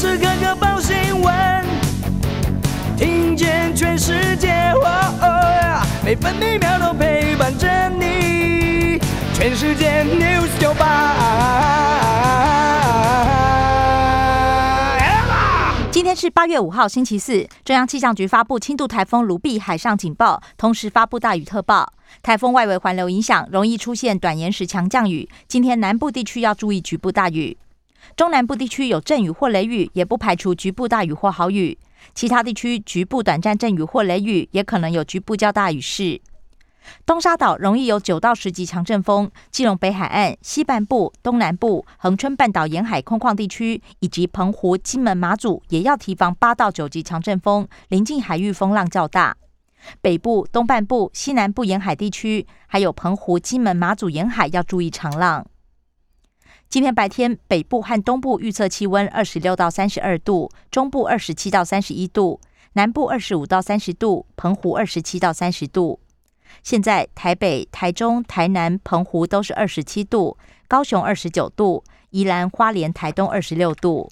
[0.00, 1.62] 时刻刻报新闻，
[2.96, 4.72] 听见全世界，
[6.02, 8.98] 每分每秒都陪伴着你。
[9.34, 11.18] 全世界 news 九八。
[15.92, 17.46] 今天是八月五号，星期四。
[17.62, 21.92] 中央气象局发布轻度台风卢碧海上警报，同时发布大雨特报。
[22.22, 25.28] 台风外围环流影响，容易出现短延时强降雨。
[25.46, 27.58] 今天南部地区要注意局部大雨。
[28.16, 31.78] 中南部地区有阵雨或雷雨，也不排除局部大雨或豪雨。
[32.14, 36.20] 其他地区局部短暂阵雨或雷雨，也可能有局部较大雨势。
[37.04, 49.36] 东沙岛容易有九到十级强阵风，基隆北海岸、西半部、东南部、恒春半岛沿海空旷地区，以及澎湖、金门、马祖也要提防八到九级强阵风，临近海域风浪较大。
[50.00, 55.46] 北部、东半部、西南部沿海地区，还有澎湖、金门、马祖沿海要注意长浪。
[56.70, 62.40] 今天白天，北部和东部预测气温二十六到三十二度，中部二十七到三十一度，
[62.74, 65.98] 南部二十五到三十度，澎湖二十七到三十度。
[66.62, 74.08] 现在台北、台中、台南、澎湖都是二十七度，高雄二十九度，宜兰花莲、台东二十六度。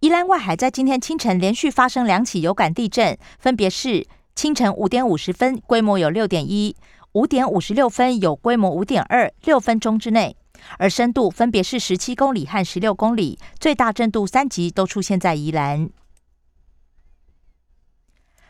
[0.00, 6.74] 宜兰外海在今天清晨连续发生两起有感地震，分别是清晨五点五十分，规模有六点一。
[7.12, 10.34] 五点五十六分有规模五点二，六分钟之内，
[10.78, 15.90] 而深度分别是十七公里和十六公里，最大震度三级都出现在宜兰。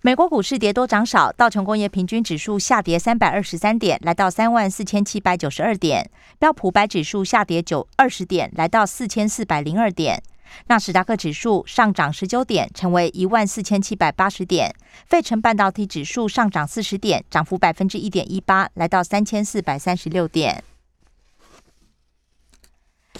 [0.00, 6.02] 美国股市跌多涨少，道琼工业平均指数下跌三百二十三点，来到三万四千七百九十二点；
[6.38, 10.22] 标普白指数下跌九二十点，来到四千四百零二点。
[10.66, 14.74] 纳斯达克指数上涨十九点，成为一万四千七百八十点。
[15.06, 20.62] 费城半导体指数上涨四十点，涨幅百分之一点一八，来到三千四百三十六点。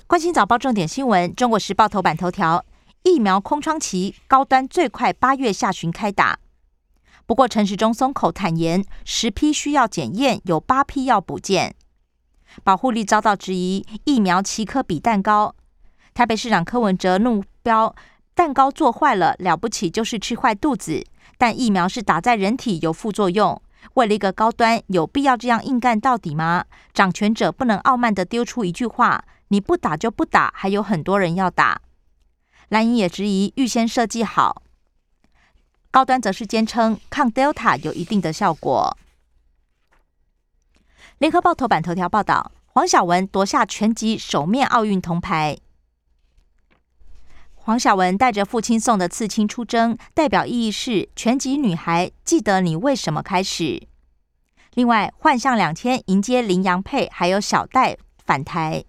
[0.07, 2.65] 关心早报重点新闻，《中国时报》头版头条：
[3.03, 6.39] 疫苗空窗期高端最快八月下旬开打。
[7.27, 11.75] 不过陈时中松口坦言，十批需要检验，有八批要补件，
[12.63, 13.85] 保护力遭到质疑。
[14.05, 15.57] 疫苗奇科比蛋糕。
[16.17, 17.95] 台北市长柯文哲怒标：
[18.35, 21.05] 蛋糕做坏了了不起，就是吃坏肚子。
[21.37, 23.61] 但疫苗是打在人体有副作用，
[23.93, 26.65] 为了一个高端，有必要这样硬干到底吗？
[26.95, 31.83] 掌权者不能傲慢的丢出一句话：你不打就不打，还有很多人要打。
[32.71, 34.63] 蓝营也质疑预先设计好，
[35.91, 38.97] 高端则是坚称抗 Delta 有一定的效果。
[41.19, 45.59] 联合报头版头条报道：黄晓雯夺下拳击首面奥运铜牌。
[47.67, 53.89] 黄晓雯带着父亲送的刺青出征，代表意义是全集女孩记得你为什么开始。
[54.75, 58.85] 另外，幻象两千迎接林洋配，还有小戴返台。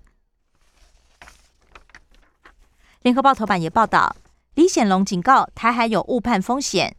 [3.02, 4.16] 联合报头版也报道，
[4.54, 6.96] 李显龙警告台海有误判风险。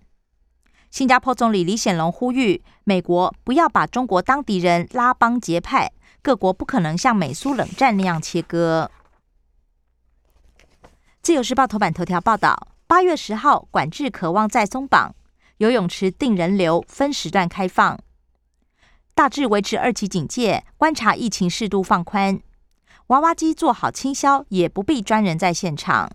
[0.91, 8.91] 新加坡总理李显龙呼吁美国不要把中国当敌人，拉帮结派，各国不可能像美苏冷战那样切割。
[11.29, 15.15] 自由时报头版头条报道：八月十号管制渴望再松绑，
[15.59, 18.01] 游泳池定人流分时段开放，
[19.15, 22.41] 大致维持二级警戒，观察疫情适度放宽。
[23.09, 26.11] 娃娃机做好清消，也不必专人在现场。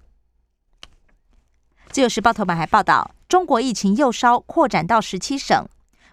[1.92, 5.64] 自由时报头版还报道：中国疫情又烧，扩展到十七省，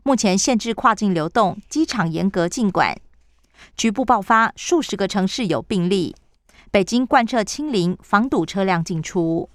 [0.02, 3.00] 目前限制跨境流动，机场严格禁管，
[3.74, 6.14] 局部爆发，数十个城市有病例。
[6.72, 9.50] 北京贯彻清零，防堵车辆进出。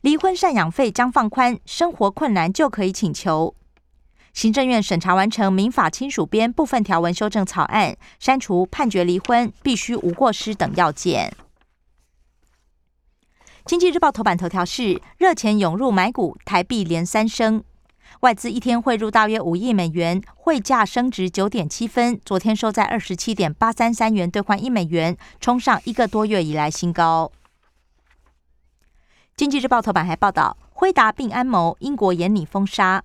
[0.00, 3.54] 离婚赡养费将放宽，生活困难就可以请求。
[4.32, 11.32] 行政院审查完成民法亲属编部分条文修正草案，删除判决离婚必须无过失等要件。
[13.64, 17.62] 经济日报头版头条是热钱涌入买股，台币连三升。
[18.20, 27.30] 外资一天汇入大约五亿美元，汇价升值九点七分，昨天收在二十七点八三三元兑换一美元，冲上一个多月以来新高。
[29.36, 33.04] 经济日报头版还报道，辉达并安谋英国严拟封杀，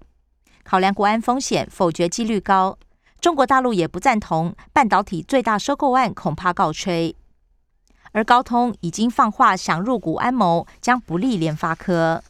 [0.64, 2.80] 考量国安风险，否决几率高。
[3.22, 7.16] 中国大陆也不赞同，半导体最大收购案恐怕告吹。
[8.14, 12.24] 而高通已经放话想入股安谋，将不利联发科。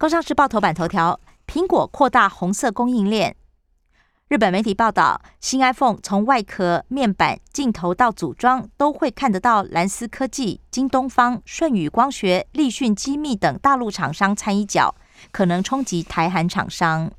[0.00, 3.34] 工商时报头版头条：苹果扩大红色供应链。
[4.28, 14.94] 日本媒体报道，新 iPhone 从外壳、面板、镜头到组装，都会看得到蓝思科技、京东方、舜宇光学、立讯机密等大陆厂商参一脚，
[15.32, 17.10] 可能冲击台韩厂商。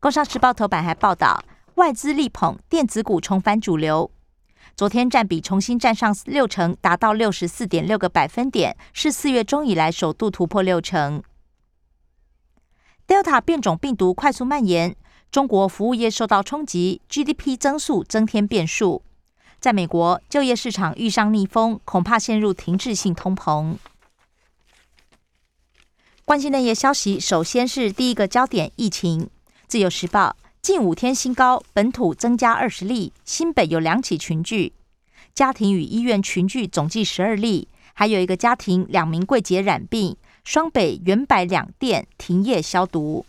[0.00, 1.44] 工商时报头版还报道，
[1.74, 4.10] 外资力捧电子股重返主流。
[4.74, 11.22] 昨天占比重新站上六成，达到六十四点六个百分点，是四月中以来首度突破六成。
[13.06, 14.96] Delta 变种病毒快速蔓延，
[15.30, 19.02] 中国服务业受到冲击，GDP 增速增添变数。
[19.60, 23.76] 在美国，就业市场遇上逆风，恐怕陷入停滞性通膨。
[26.24, 29.28] 关心内页消息，首先是第一个焦点：疫情。
[29.68, 30.36] 自由时报。
[30.62, 34.72] 近五天新高，本土增加二十例，新北有两起群聚，
[35.34, 43.26] 家庭与医院群聚总计十二例，还有一个家庭两名柜姐染病，双北原百两店停业消毒。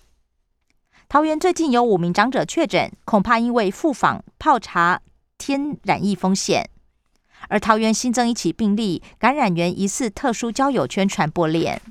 [1.09, 5.01] 桃园最近有五名长者确诊，恐怕因为复访泡茶
[5.39, 6.69] 添染疫风险。
[7.49, 11.81] 而桃园新增一起病例，感染源疑似特殊交友圈传播链。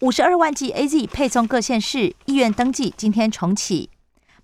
[0.00, 3.90] 五十二万剂 A Z 配送各县市医院登记，今天重启。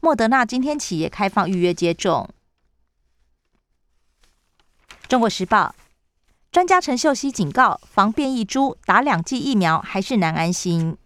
[0.01, 2.29] 莫德纳今天起也开放预约接种。
[5.09, 5.75] 中国时报
[6.53, 10.99] 专家陈秀熙警告：防变异株，打两剂疫苗还是难安心。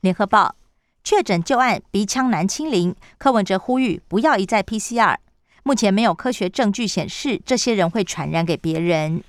[0.00, 0.56] 联合报
[1.04, 5.20] 确诊旧案鼻腔难清零，柯文哲呼吁不要一再 P C R，
[5.64, 9.22] 目前没有科学证据显示这些人会传染给别人。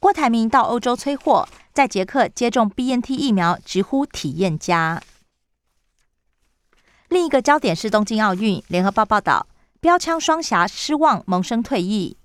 [0.00, 5.02] 郭台铭到欧洲催货，在捷克接种 B N T 疫苗，直呼体验佳。
[7.10, 9.46] 另一个焦点是东京奥运，联合报报道，
[9.78, 12.16] 标枪双侠失望萌生退役，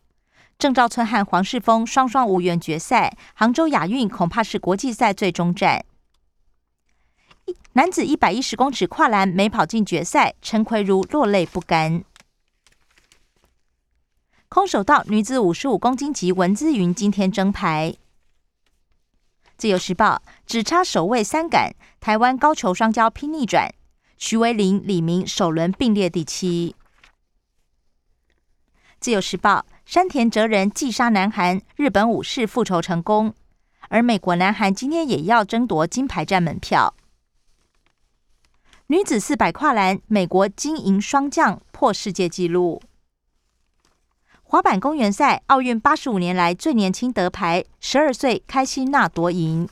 [0.57, 5.83] 郑兆村和黄世峰双双无缘决赛，杭州亚运恐怕是国际赛最终战。
[7.73, 12.05] 男子一百一十公尺跨栏没跑进决赛，陈奎如落泪不甘。
[14.55, 17.93] 空手道女子五十五公斤级文姿云今天争牌。
[19.57, 23.75] 自由时报只差首位三杆，台湾高球双骄拼逆转，
[24.17, 26.73] 徐维林、李明首轮并列第七。
[29.01, 33.33] 自由时报山田哲人击杀南韩，日本武士复仇成功，
[33.89, 36.95] 而美国、南韩今天也要争夺金牌战门票。
[38.87, 42.81] 女子四百跨栏，美国金银双将破世界纪录。
[44.55, 49.67] 滑板公园赛，奥运八十五年来最年轻得牌，十二岁开心娜夺银。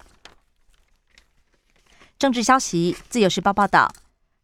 [2.20, 3.90] 政治消息，自由时报报道，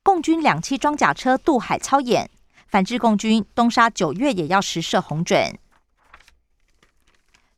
[0.02, 2.30] 共军两栖装甲车渡海操演，
[2.70, 5.60] 反制共军东沙九月也要实射红准。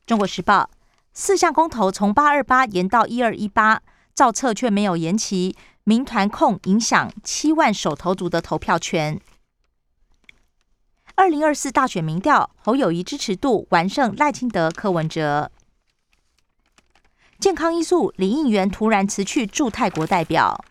[0.07, 0.72] 中国时报，
[1.13, 3.84] 四项公投从八二八延到一二一八，
[4.16, 9.22] 造册却没有延期，民团控影响七万手头族的投票权。
[11.21, 15.51] 二零二四大选民调，侯友谊支持度完胜赖清德、柯文哲。
[17.38, 20.65] 健康因素，李应元突然辞去驻泰国代表。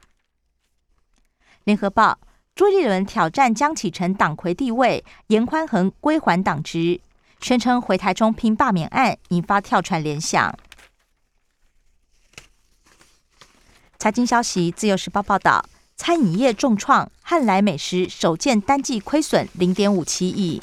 [1.62, 2.18] 联合报
[2.56, 7.00] 朱立伦挑战江启臣党魁地位，严宽恒归还党职，
[7.40, 10.58] 宣称回台中拼罢免案，引发跳船联想。
[14.00, 15.64] 财经消息，自由时报报道。
[16.00, 20.62] 餐饮业重创，汉来美食首见单季亏损零点五七亿。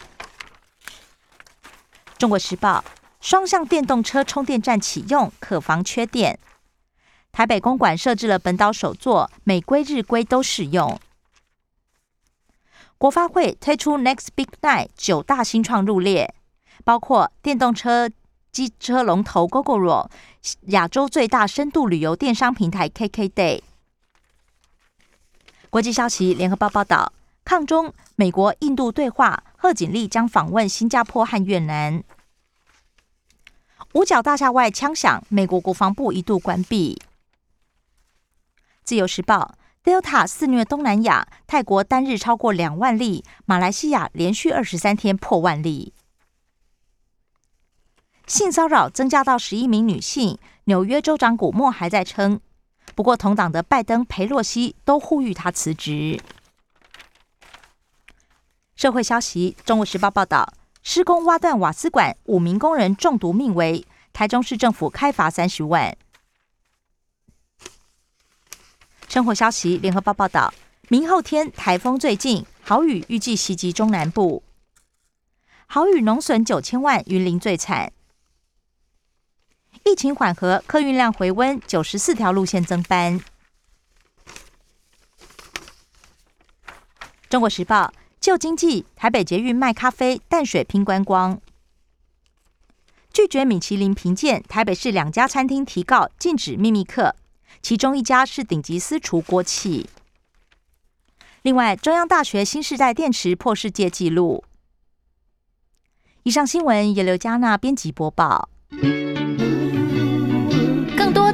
[2.18, 2.84] 中国时报
[3.22, 6.40] 双向电动车充电站启用，可防缺电。
[7.32, 11.00] 台北公馆设置了本岛首座，美规日规都适用。
[12.98, 16.34] 国发会推出 Next Big Nine 九大新创入列，
[16.84, 18.10] 包括电动车
[18.52, 20.10] 机车龙头 GoGoRo，
[20.70, 23.62] 亚洲最大深度旅游电商平台 KKday。
[25.70, 27.12] 国际消息，联合报报道，
[27.44, 32.04] 抗中美国印度对话，贺锦丽将访问新加坡和越南。
[33.94, 37.02] 五角大厦外枪响，美国国防部一度关闭。
[38.84, 45.94] 自由时报，Delta 肆虐东南亚，泰国单日超过两万例，马来西亚连续二十三天破万例。
[48.26, 52.40] 性骚扰增加到十一名女性，纽约州长古默还在称。
[52.96, 56.20] 不过，同党的拜登、佩洛西都呼吁他辞职。
[58.76, 60.54] 社会消息，《中国时报》报道，
[60.84, 65.96] 施工挖断瓦斯管，五名工人中毒命危，台中市政府开罚三十万。
[69.08, 70.54] 生活消息，《联合报》报道，
[70.90, 74.44] 明后天台风最近，豪雨预计袭击中南部，
[75.66, 77.92] 豪雨农损九千万，云林最惨。
[79.84, 83.20] 疫情缓和，客运量回温，九十四条路线增班。
[87.30, 91.40] 中国时报旧经济，台北捷运卖咖啡，淡水拼观光。
[93.12, 97.16] 拒绝米其林评鉴，台北市两家餐厅提告禁止秘密客，
[97.62, 99.90] 其中一家是顶级私厨郭气。
[101.42, 104.44] 另外，中央大学新时代电池破世界纪录。
[106.24, 108.50] 以上新闻由刘嘉娜编辑播报。